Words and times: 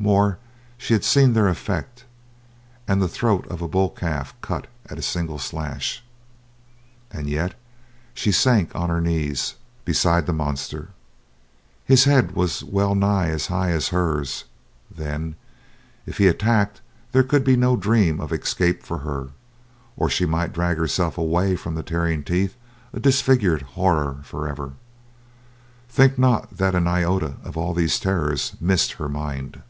More 0.00 0.38
she 0.76 0.92
had 0.94 1.02
seen 1.02 1.32
their 1.32 1.48
effect, 1.48 2.04
and 2.86 3.02
the 3.02 3.08
throat 3.08 3.48
of 3.48 3.60
a 3.60 3.66
bull 3.66 3.90
cut 3.90 4.68
at 4.86 4.96
a 4.96 5.02
single 5.02 5.38
slash. 5.40 6.04
And 7.10 7.28
yet 7.28 7.54
she 8.14 8.30
sank 8.30 8.72
on 8.76 8.90
her 8.90 9.00
knees 9.00 9.56
beside 9.84 10.26
the 10.26 10.32
monster. 10.32 10.90
His 11.84 12.04
head 12.04 12.36
was 12.36 12.62
well 12.62 12.94
nigh 12.94 13.30
as 13.30 13.48
high 13.48 13.70
as 13.72 13.88
hers, 13.88 14.44
then; 14.88 15.34
if 16.06 16.18
he 16.18 16.28
attacked 16.28 16.80
there 17.10 17.24
could 17.24 17.42
be 17.42 17.56
no 17.56 17.76
dream 17.76 18.20
of 18.20 18.32
escape 18.32 18.84
for 18.84 18.98
her. 18.98 19.30
Or 19.96 20.08
she 20.08 20.26
might 20.26 20.52
drag 20.52 20.76
herself 20.76 21.18
away 21.18 21.56
from 21.56 21.74
the 21.74 21.82
tearing 21.82 22.22
teeth 22.22 22.54
a 22.92 23.00
disfigured 23.00 23.62
horror 23.62 24.20
forever. 24.22 24.74
Think 25.88 26.20
not 26.20 26.58
that 26.58 26.76
an 26.76 26.86
iota 26.86 27.34
of 27.42 27.56
all 27.56 27.74
these 27.74 27.98
terrors 27.98 28.54
missed 28.60 28.92
her 28.92 29.08
mind. 29.08 29.60